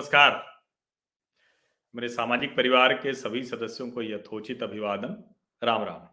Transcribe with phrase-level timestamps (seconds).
[0.00, 0.62] नमस्कार।
[1.94, 6.08] मेरे सामाजिक परिवार के सभी सदस्यों को यथोचित अभिवादन। राम राम।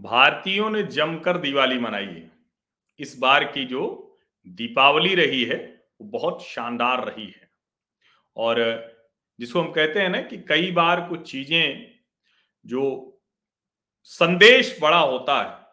[0.00, 2.32] भारतीयों ने जमकर दिवाली मनाई है।
[2.98, 4.12] इस बार की जो
[4.48, 7.50] दीपावली रही है, वो बहुत शानदार रही है।
[8.36, 8.56] और
[9.40, 11.94] जिसको हम कहते हैं ना कि कई बार कुछ चीज़ें
[12.66, 13.12] जो
[14.02, 15.66] संदेश बड़ा होता है,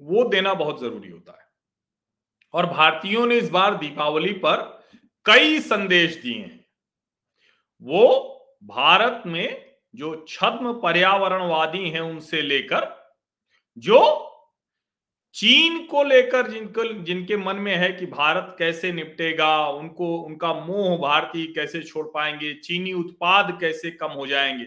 [0.00, 1.48] वो देना बहुत ज़रूरी होता है।
[2.52, 4.73] और भारतीयों ने इस बार दीपावली पर
[5.26, 6.66] कई संदेश दिए हैं।
[7.82, 8.30] वो
[8.64, 13.12] भारत में जो छद्म पर्यावरणवादी हैं उनसे लेकर,
[13.78, 14.30] जो
[15.34, 20.98] चीन को लेकर जिनको, जिनके मन में है कि भारत कैसे निपटेगा, उनको, उनका मोह
[20.98, 24.66] भारतीय कैसे छोड़ पाएँगे, चीनी उत्पाद कैसे कम हो जाएँगे।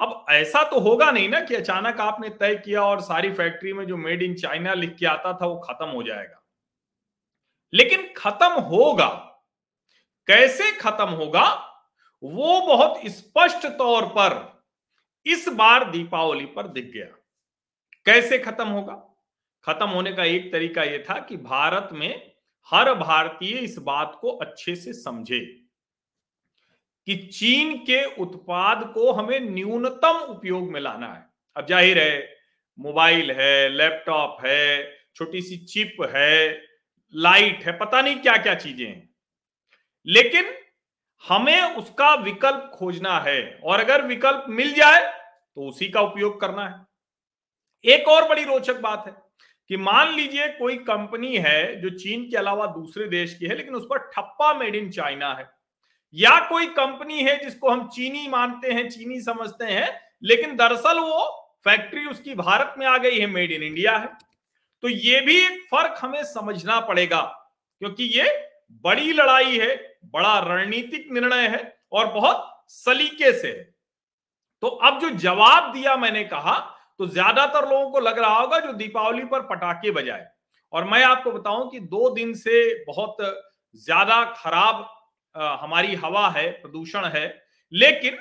[0.00, 3.86] अब ऐसा तो होगा नहीं ना कि अचानक आपने तय किया और सारी फैक्ट्री में
[3.86, 6.44] जो मेड इन चाइना लिख के आता था वो खत्म हो जाएगा।
[7.74, 9.23] लेकिन खत्म होगा।
[10.28, 11.46] कैसे खत्म होगा?
[12.22, 14.62] वो बहुत स्पष्ट तौर पर
[15.26, 17.06] इस बार दीपावली पर दिख गया।
[18.06, 18.94] कैसे खत्म होगा?
[19.64, 22.32] खत्म होने का एक तरीका यह था कि भारत में
[22.68, 25.40] हर भारतीय इस बात को अच्छे से समझे
[27.06, 32.36] कि चीन के उत्पाद को हमें न्यूनतम उपयोग में लाना है। अब ज़ाहिर है,
[32.78, 36.62] मोबाइल है, लैपटॉप है, छोटी सी चिप है,
[37.14, 39.13] लाइट है, पता नहीं क्या क्या चीज़ें हैं।
[40.06, 40.52] लेकिन
[41.24, 45.00] हमें उसका विकल्प खोजना है। और अगर विकल्प मिल जाए
[45.56, 49.12] तो उसी का उपयोग करना है। एक और बड़ी रोचक बात है
[49.70, 53.74] कि मान लीजिए कोई कंपनी है जो चीन के अलावा दूसरे देश की है, लेकिन
[53.74, 55.48] उस पर ठप्पा मेड इन चाइना है।
[56.14, 59.88] या कोई कंपनी है जिसको हम चीनी मानते हैं, चीनी समझते हैं,
[60.22, 61.24] लेकिन दरअसल वो
[61.66, 64.08] फैक्ट्री उसकी भारत में आ गई है, मेड इन इंडिया है।
[64.82, 67.20] तो ये भी एक फ़र्क हमें समझना पड़ेगा,
[67.82, 68.28] क्योंकि ये
[68.84, 69.74] बड़ी लड़ाई है
[70.12, 73.62] बड़ा रणनीतिक निर्णय है और बहुत सलीके से है।
[74.62, 76.58] तो अब जो जवाब दिया मैंने कहा
[77.00, 80.26] तो ज़्यादातर लोगों को लग रहा होगा जो दीपावली पर पटाखे बजाए।
[80.72, 83.16] और मैं आपको बताऊँ कि दो दिन से बहुत
[83.76, 84.86] ज़्यादा खराब
[85.60, 87.26] हमारी हवा है, प्रदूषण है।
[87.72, 88.18] लेकिन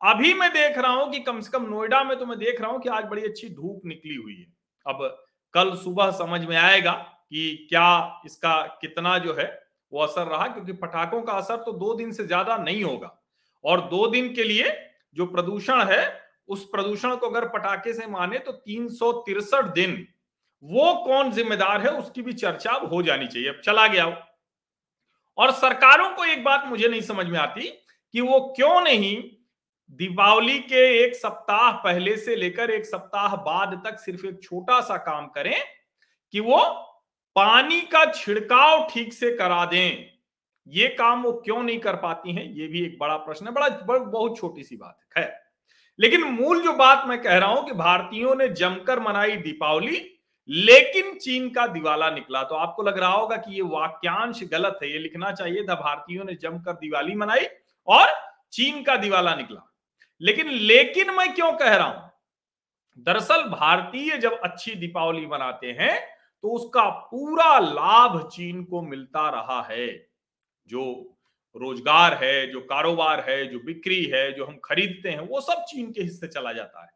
[0.00, 2.70] अभी मैं देख रहा हूँ कि कम से कम नोएडा में तो मैं देख रहा
[2.70, 4.46] हूँ कि आज बड़ी अच्छी धूप निकली हुई है।
[4.86, 5.02] अब
[5.54, 9.46] कल सुबह समझ में आएगा कि क्या इसका कितना जो है
[9.92, 13.16] वो असर रहा क्योंकि पटाखों का असर तो दो दिन से ज़्यादा नहीं होगा।
[13.64, 14.70] और दो दिन के लिए
[15.16, 18.88] जो प्रदूषण है, उस प्रदूषण को अगर पटाखे से माने तो तीन
[19.74, 20.06] दिन।
[20.62, 24.06] वो कौन जिम्मेदार है, उसकी भी चर्चा हो जानी चाहिए। अब चला गया
[25.38, 27.68] और सरकारों को एक बात मुझे नहीं समझ में आती
[28.14, 29.16] कि वो क्यों नहीं
[30.00, 34.96] दीपावली के एक सप्ताह पहले से लेकर एक सप्ताह बाद तक सिर्फ़ एक छोटा सा
[34.98, 35.54] काम करें
[36.34, 36.58] कि वो
[37.36, 40.06] पानी का छिड़काव ठीक से करा दें।
[40.66, 43.68] ये काम वो क्यों नहीं कर पाती हैं ये भी एक बड़ा प्रश्न है बड़ा,
[43.68, 45.32] बड़ा बहुत छोटी सी बात है खैर।
[45.98, 50.00] लेकिन मूल जो बात मैं कह रहा हूँ कि भारतीयों ने जमकर मनाई दीपावली
[50.48, 54.92] लेकिन चीन का दिवाला निकला। तो आपको लग रहा होगा कि ये वाक्यांश गलत है
[54.92, 57.46] ये लिखना चाहिए था भारतीयों ने जमकर दिवाली मनाई
[57.88, 58.08] और
[58.52, 59.66] चीन का दिवाला निकला।
[60.20, 62.10] लेकिन लेकिन मैं क्यों कह रहा हूँ?
[62.98, 65.98] दरअसल भारतीय जब अच्छी दीपावली मनाते हैं
[66.42, 69.88] तो उसका पूरा लाभ चीन को मिलता रहा है।
[70.66, 71.16] जो
[71.56, 75.90] रोज़गार है, जो कारोबार है, जो बिक्री है, जो हम खरीदते हैं, वो सब चीन
[75.92, 76.90] के हिस्से चला जाता है।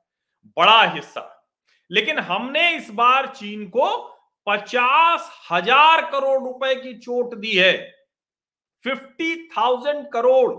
[0.57, 1.47] बड़ा हिस्सा।
[1.91, 4.11] लेकिन हमने इस बार चीन को
[4.47, 7.77] पचास हज़ार करोड़ रुपए की चोट दी है।
[8.83, 10.53] Fifty thousand crore.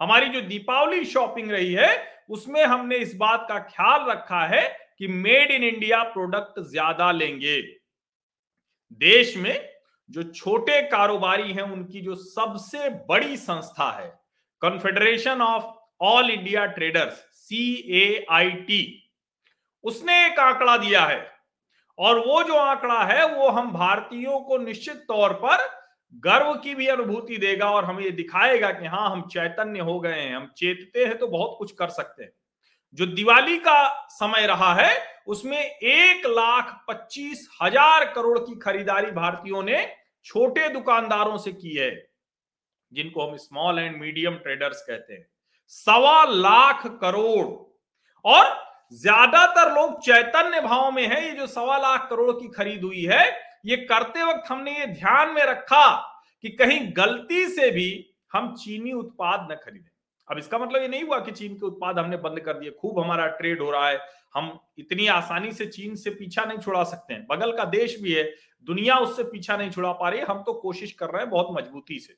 [0.00, 4.62] हमारी जो दीपावली शॉपिंग रही है, उसमें हमने इस बात का ख्याल रखा है
[4.98, 7.83] कि मेड इन इंडिया प्रोडक्ट ज़्यादा लेंगे।
[9.00, 9.68] देश में
[10.10, 14.08] जो छोटे कारोबारी हैं, उनकी जो सबसे बड़ी संस्था है
[14.62, 15.64] confederation of
[16.00, 19.10] all India traders C A I T
[19.84, 21.32] उसने एक आंकड़ा दिया है।
[21.98, 25.68] और वो जो आंकड़ा है, वो हम भारतीयों को निश्चित तौर पर
[26.22, 30.20] गर्व की भी अनुभूति देगा और हमें ये दिखाएगा कि हाँ हम चैतन्य हो गए
[30.20, 32.32] हैं, हम चेतते हैं तो बहुत कुछ कर सकते हैं।
[32.94, 34.96] जो दिवाली का समय रहा है,
[35.26, 39.86] उसमें एक लाख पच्चीस हज़ार करोड़ की खरीदारी भारतीयों ने
[40.26, 41.90] छोटे दुकानदारों से की है,
[42.92, 45.26] जिनको हम स्मॉल एंड मीडियम ट्रेडर्स कहते हैं।
[45.72, 47.46] सवा लाख करोड़।
[48.24, 48.52] और
[48.92, 53.24] ज़्यादातर लोग चैतन्य भाव में है, ये जो सवा लाख करोड़ की खरीद हुई है,
[53.66, 55.90] ये करते वक्त हमने ये ध्यान में रखा
[56.44, 57.88] कि कहीं गलती से भी
[58.32, 59.90] हम चीनी उत्पाद न खरीदें।
[60.28, 63.00] अब इसका मतलब ये नहीं हुआ कि चीन के उत्पाद हमने बंद कर दिए। खूब
[63.00, 63.98] हमारा ट्रेड हो रहा है।
[64.34, 68.12] हम इतनी आसानी से चीन से पीछा नहीं छुड़ा सकते हैं। बगल का देश भी
[68.12, 68.24] है,
[68.62, 71.48] दुनिया उससे पीछा नहीं छुड़ा पा रही है। हम तो कोशिश कर रहे हैं बहुत
[71.50, 72.16] मजबूती से।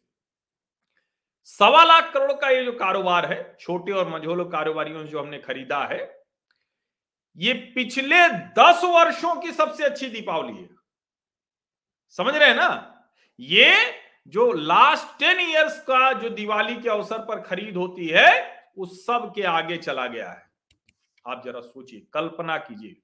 [1.45, 5.85] सवा लाख करोड़ का ये जो कारोबार है, छोटे और मझोले कारोबारियों जो हमने खरीदा
[5.85, 6.25] है,
[7.37, 10.69] ये पिछले दस वर्षों की सबसे अच्छी दीपावली है।
[12.11, 12.93] समझ रहे हैं ना?
[13.41, 13.75] ये
[14.27, 18.31] जो लास्ट टेन इयर्स का जो दिवाली के अवसर पर खरीद होती है,
[18.77, 20.45] उस सब के आगे चला गया है।
[21.25, 22.97] आप जरा सोचिए, कल्पना कीजिए।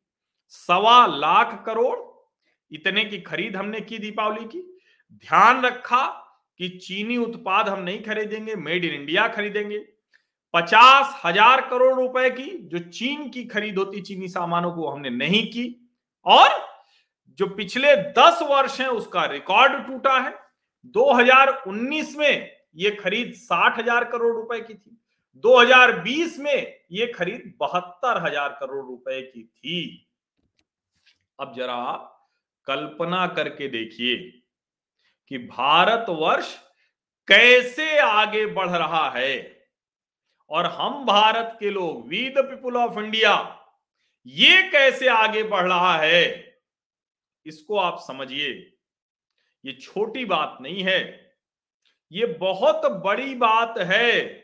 [0.48, 1.98] सवा लाख करोड़
[2.70, 4.60] इतने की खरीद हमने की दीपावली की।
[5.12, 6.04] ध्यान रखा
[6.60, 9.78] कि चीनी उत्पाद हम नहीं खरीदेंगे, मेड इन इंडिया खरीदेंगे।
[10.54, 15.46] पचास हज़ार करोड़ रुपए की जो चीन की खरीद होती चीनी सामानों को हमने नहीं
[15.46, 15.90] की।
[16.26, 16.50] और
[17.38, 20.41] जो पिछले दस वर्ष है, उसका रिकॉर्ड टूटा है।
[20.84, 24.99] 2019 में ये खरीद साठ हज़ार करोड़ रुपए की थी।
[25.44, 30.06] 2020 में ये खरीद बहत्तर हज़ार करोड़ रुपए की थी।
[31.38, 32.08] अब जरा आप
[32.67, 34.17] कल्पना करके देखिए
[35.31, 36.56] कि भारतवर्ष
[37.28, 39.61] कैसे आगे बढ़ रहा है।
[40.50, 43.35] और हम भारत के लोग we the people of India
[44.26, 46.55] ये कैसे आगे बढ़ रहा है,
[47.46, 48.71] इसको आप समझिए।
[49.64, 51.00] ये छोटी बात नहीं है।
[52.12, 54.43] ये बहुत बड़ी बात है।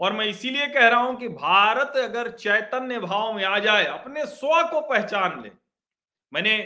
[0.00, 4.26] और मैं इसीलिए कह रहा हूँ कि भारत अगर चैतन्य भाव में आ जाए, अपने
[4.26, 5.50] स्व को पहचान ले।
[6.32, 6.58] मैंने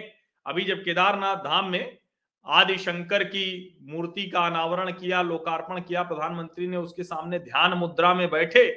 [0.46, 1.98] अभी जब केदारनाथ धाम में
[2.46, 8.14] आदि शंकर की मूर्ति का अनावरण किया, लोकार्पण किया, प्रधानमंत्री ने उसके सामने ध्यान मुद्रा
[8.14, 8.70] में बैठे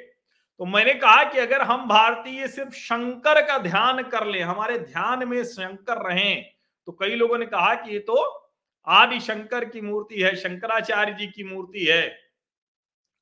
[0.60, 5.28] तो मैंने कहा कि अगर हम भारतीय सिर्फ़ शंकर का ध्यान कर ले, हमारे ध्यान
[5.28, 6.46] में शंकर रहें
[6.88, 8.45] तो कई लोगों ने कहा कि ये तो
[8.88, 12.20] आदि शंकर की मूर्ति है, शंकराचार्य जी की मूर्ति है।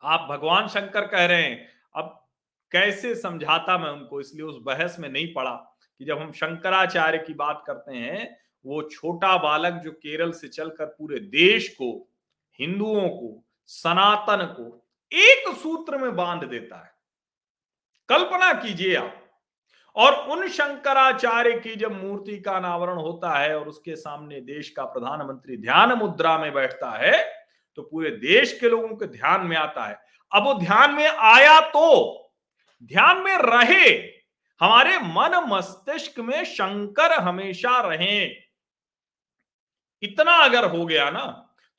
[0.03, 2.27] आप भगवान शंकर कह रहे हैं। अब
[2.71, 4.21] कैसे समझाता मैं उनको?
[4.21, 8.89] इसलिए उस बहस में नहीं पड़ा कि जब हम शंकराचार्य की बात करते हैं, वो
[8.89, 12.13] छोटा बालक जो केरल से चलकर पूरे देश को,
[12.59, 16.93] हिंदुओं को, सनातन को एक सूत्र में बाँध देता है।
[18.09, 19.22] कल्पना कीजिए आप।
[19.95, 24.83] और उन शंकराचार्य की जब मूर्ति का अनावरण होता है और उसके सामने देश का
[24.85, 27.21] प्रधानमंत्री ध्यान मुद्रा में बैठता है
[27.77, 29.99] तो पूरे देश के लोगों के ध्यान में आता है।
[30.31, 32.31] अब वो ध्यान में आया तो
[32.83, 33.89] ध्यान में रहे,
[34.61, 38.23] हमारे मन मस्तिष्क में शंकर हमेशा रहे।
[40.03, 41.25] इतना अगर हो गया ना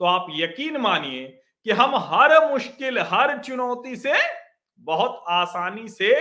[0.01, 1.27] तो आप यकीन मानिए
[1.67, 4.15] कि हम हर मुश्किल, हर चुनौती से
[4.81, 6.15] बहुत आसानी से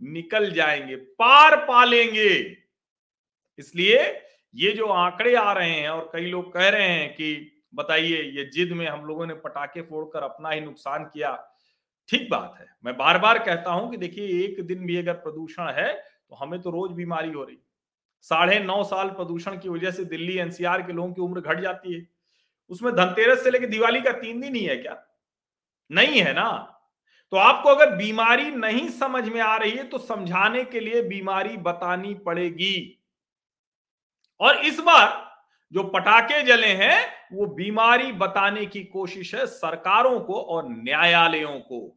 [0.00, 2.30] निकल जाएँगे, पार पा लेंगे
[3.58, 4.00] इसलिए
[4.54, 8.44] ये जो आंकड़े आ रहे हैं और कई लोग कह रहे हैं कि बताइए, ये
[8.44, 11.32] जिद में हम लोगों ने पटाखे फोड़कर अपना ही नुकसान किया।
[12.08, 15.70] ठीक बात है, मैं बार बार कहता हूँ कि देखिए, एक दिन भी अगर प्रदूषण
[15.70, 15.92] है
[16.30, 17.58] तो हमें तो रोज बीमारी हो रही।
[18.24, 21.94] साढ़े नौ साल प्रदूषण की वजह से दिल्ली एनसीआर के लोगों की उम्र घट जाती
[21.94, 22.06] है।
[22.70, 25.02] उसमें धनतेरस से लेकर दिवाली का तीन दिन ही है क्या?
[25.90, 26.48] नहीं है ना?
[27.32, 31.56] तो आपको अगर बीमारी नहीं समझ में आ रही है तो समझाने के लिए बीमारी
[31.56, 33.04] बतानी पड़ेगी।
[34.40, 35.28] और इस बार
[35.72, 41.96] जो पटाखे जले हैं, वो बीमारी बताने की कोशिश है सरकारों को और न्यायालयों को।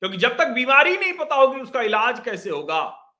[0.00, 3.12] क्योंकि जब तक बीमारी नहीं पता होगी, उसका इलाज कैसे होगा?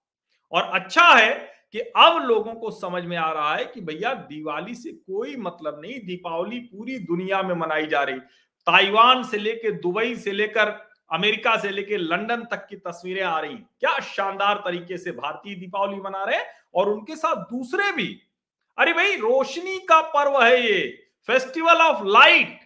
[0.53, 4.75] और अच्छा है कि अब लोगों को समझ में आ रहा है कि भैया, दिवाली
[4.75, 8.19] से कोई मतलब नहीं, दीपावली पूरी दुनिया में मनाई जा रही।
[8.67, 13.55] ताइवान से लेकर दुबई से लेकर अमेरिका से लेकर लंदन तक की तस्वीरें आ रही।
[13.55, 16.39] क्या शानदार तरीके से भारतीय दीपावली मना रहे
[16.75, 18.09] और उनके साथ दूसरे भी।
[18.79, 20.87] अरे भाई, रोशनी का पर्व है ये।
[21.29, 22.59] फेस्टिवल ऑफ़ लाइट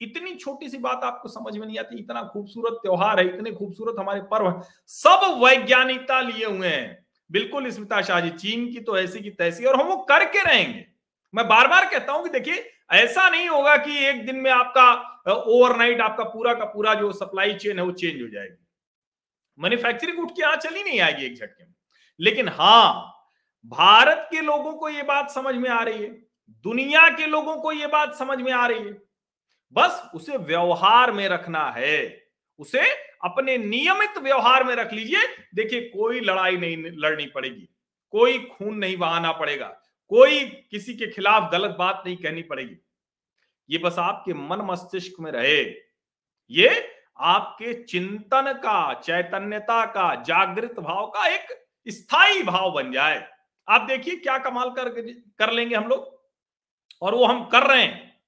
[0.00, 3.98] इतनी छोटी सी बात आपको समझ में नहीं आती, इतना खूबसूरत त्योहार है, इतने खूबसूरत
[3.98, 9.20] हमारे पर्व सब वैज्ञानिकता लिए हुए हैं। बिल्कुल स्मिता शाह जी, चीन की तो ऐसी
[9.20, 10.86] की तैसी, और हम वो करके रहेंगे।
[11.34, 14.92] मैं बार बार कहता हूँ कि देखिए ऐसा नहीं होगा कि एक दिन में आपका
[15.32, 18.66] ओवरनाइट आपका पूरा का पूरा जो सप्लाई चेन है वो चेंज हो जाएगी।
[19.58, 21.74] मैन्युफैक्चरिंग उठ के यहाँ चली नहीं आएगी एक झटके में।
[22.20, 23.16] लेकिन हाँ
[23.66, 26.08] भारत के लोगों को यह बात समझ में आ रही है।
[26.50, 29.02] दुनिया के लोगों को यह बात समझ में आ रही है।
[29.72, 32.22] बस उसे व्यवहार में रखना है।
[32.58, 32.80] उसे
[33.24, 35.22] अपने नियमित व्यवहार में रख लीजिए।
[35.54, 37.68] देखिए, कोई लड़ाई नहीं लड़नी पड़ेगी।
[38.10, 39.79] कोई खून नहीं बहाना पड़ेगा।
[40.10, 42.76] कोई किसी के खिलाफ गलत बात नहीं कहनी पड़ेगी।
[43.70, 45.60] ये बस आपके मन मस्तिष्क में रहे।
[46.50, 46.68] ये
[47.18, 51.46] आपके चिंतन का, चैतन्यता का, जागृत भाव का एक
[51.86, 53.26] स्थायी भाव बन जाए।
[53.68, 54.88] आप देखिए क्या कमाल कर
[55.38, 56.18] कर लेंगे हम लोग।
[57.02, 58.18] और वो हम कर रहे हैं।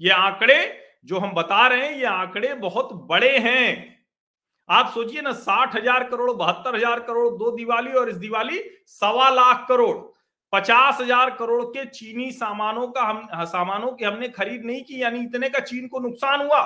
[0.00, 0.58] ये आंकड़े
[1.04, 3.96] जो हम बता रहे हैं, ये आंकड़े बहुत बड़े हैं।
[4.68, 9.28] आप सोचिए ना, साठ हज़ार करोड़, बहत्तर हज़ार करोड़, दो दिवाली और इस दिवाली सवा
[9.30, 9.96] लाख करोड़।
[10.52, 15.20] पचास हज़ार करोड़ के चीनी सामानों का हम, सामानों की हमने खरीद नहीं की, यानी
[15.20, 16.62] इतने का चीन को नुकसान हुआ।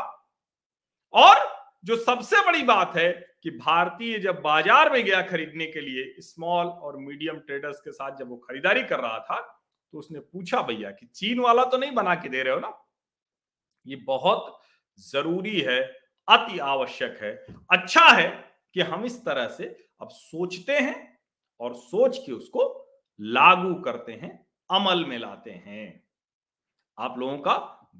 [1.14, 1.40] और
[1.84, 3.10] जो सबसे बड़ी बात है
[3.42, 8.16] कि भारतीय जब बाज़ार में गया खरीदने के लिए स्मॉल और मीडियम ट्रेडर्स के साथ
[8.18, 9.40] जब वो खरीदारी कर रहा था
[9.94, 12.72] तो उसने पूछा, भैया, कि चीन वाला तो नहीं बना के दे रहे हो ना?
[13.86, 14.60] ये बहुत
[14.98, 15.80] ज़रूरी है,
[16.28, 17.32] अति आवश्यक है।
[17.70, 18.28] अच्छा है
[18.76, 19.64] कि हम इस तरह से
[20.00, 21.18] अब सोचते हैं
[21.60, 22.68] और सोच के उसको
[23.22, 24.38] लागू करते हैं,
[24.70, 26.02] अमल में लाते हैं।
[26.98, 27.54] आप लोगों का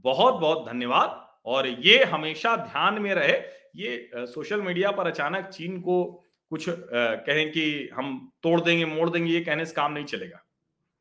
[0.04, 3.36] बहुत बहुत धन्यवाद और ये हमेशा ध्यान में रहे।
[3.76, 6.04] ये सोशल मीडिया पर अचानक चीन को
[6.52, 10.42] कुछ कहें कि हम तोड़ देंगे, मोड़ देंगे, ये कहने से काम नहीं चलेगा।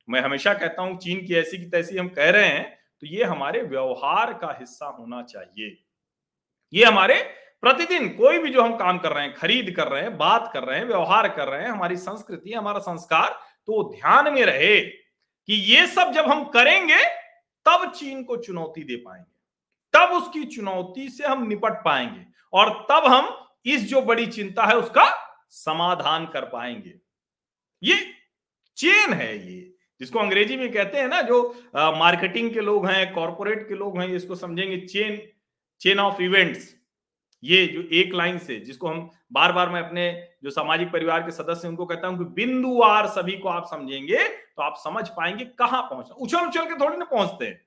[0.08, 3.24] मैं हमेशा कहता हूँ, चीन की ऐसी की तैसी हम कह रहे हैं तो ये
[3.24, 5.78] हमारे व्यवहार का हिस्सा होना चाहिए।
[6.74, 7.16] ये हमारे
[7.63, 10.63] प्रतिदिन कोई भी जो हम काम कर रहे हैं, खरीद कर रहे हैं, बात कर
[10.63, 15.53] रहे हैं, व्यवहार कर रहे हैं, हमारी संस्कृति, हमारा संस्कार तो ध्यान में रहे कि
[15.74, 17.03] ये सब जब हम करेंगे
[17.65, 19.30] तब चीन को चुनौती दे पाएँगे।
[19.94, 23.30] तब उसकी चुनौती से हम निपट पाएँगे और तब हम
[23.65, 25.06] इस जो बड़ी चिंता है उसका
[25.50, 26.94] समाधान कर पाएँगे।
[27.84, 27.96] ये
[28.77, 29.68] चेन है ये
[30.01, 31.41] जिसको अंग्रेज़ी में कहते हैं ना जो
[31.75, 35.22] आ, मार्केटिंग के लोग हैं कॉरपोरेट के लोग हैं इसको समझेंगे चेन
[35.82, 36.68] चेन ऑफ़ इवेंट्स।
[37.43, 41.31] ये जो एक लाइन से, जिसको हम बार बार मैं अपने जो सामाजिक परिवार के
[41.31, 45.81] सदस्य उनको कहता हूँ कि बिंदुवार सभी को आप समझेंगे तो आप समझ पाएँगे कहाँ
[45.81, 47.62] पहुँचना। उछल उछल के थोड़ी ना पहुँचते हैं।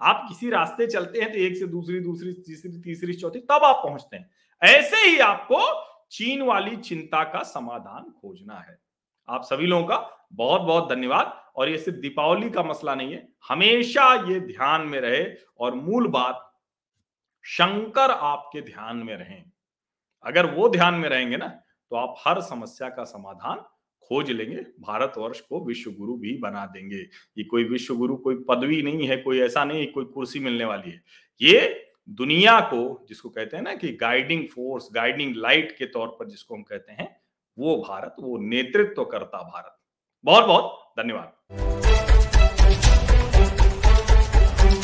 [0.00, 3.82] आप किसी रास्ते चलते हैं तो एक से दूसरी दूसरी, तीसरी तीसरी, चौथी, तब आप
[3.84, 4.30] पहुँचते हैं।
[4.62, 5.60] ऐसे ही आपको
[6.10, 8.78] चीन वाली चिंता का समाधान खोजना है।
[9.28, 13.28] आप सभी लोगों का बहुत बहुत धन्यवाद। और ये सिर्फ़ दीपावली का मसला नहीं है।
[13.48, 15.24] हमेशा ये ध्यान में रहे
[15.58, 16.51] और मूल बात
[17.44, 19.44] शंकर आपके ध्यान में रहें।
[20.24, 23.64] अगर वो ध्यान में रहेंगे ना तो आप हर समस्या का समाधान
[24.02, 28.80] खोज लेंगे। भारतवर्ष को विश्व गुरु भी बना देंगे। ये कोई विश्व गुरु कोई पदवी
[28.82, 31.02] नहीं है, कोई ऐसा नहीं कोई कुर्सी मिलने वाली है।
[31.40, 36.28] ये दुनिया को, जिसको कहते हैं ना कि गाइडिंग फोर्स गाइडिंग लाइट के तौर पर
[36.28, 37.08] जिसको हम कहते हैं,
[37.56, 39.78] वो भारत, वो नेतृत्व तो करता भारत।
[40.24, 41.91] बहुत बहुत धन्यवाद।